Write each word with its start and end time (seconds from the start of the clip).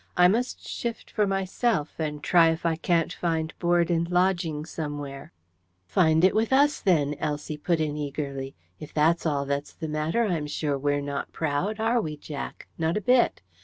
I 0.17 0.27
must 0.27 0.67
shift 0.67 1.11
for 1.11 1.27
myself, 1.27 1.99
and 1.99 2.23
try 2.23 2.49
if 2.49 2.65
I 2.65 2.75
can't 2.75 3.13
find 3.13 3.53
board 3.59 3.91
and 3.91 4.09
lodging 4.09 4.65
somewhere." 4.65 5.31
"Find 5.85 6.25
it 6.25 6.33
with 6.33 6.51
us 6.51 6.79
then!" 6.81 7.13
Elsie 7.19 7.55
put 7.59 7.79
in 7.79 7.95
eagerly. 7.95 8.55
"If 8.79 8.95
that's 8.95 9.27
all 9.27 9.45
that's 9.45 9.73
the 9.73 9.87
matter, 9.87 10.25
I'm 10.25 10.47
sure 10.47 10.75
we're 10.75 11.01
not 11.03 11.31
proud 11.33 11.79
are 11.79 12.01
we, 12.01 12.17
Jack? 12.17 12.67
not 12.79 12.97
a 12.97 13.01
bit. 13.01 13.43